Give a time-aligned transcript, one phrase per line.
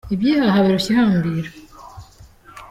[0.13, 1.49] Iby’ihaha birushya ihambira.